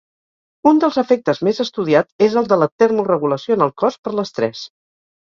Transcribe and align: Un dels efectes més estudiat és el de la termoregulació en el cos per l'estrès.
Un 0.71 0.79
dels 0.83 0.97
efectes 1.01 1.41
més 1.49 1.61
estudiat 1.65 2.11
és 2.31 2.39
el 2.43 2.51
de 2.55 2.59
la 2.65 2.71
termoregulació 2.85 3.61
en 3.63 3.71
el 3.71 3.75
cos 3.85 4.03
per 4.09 4.19
l'estrès. 4.19 4.69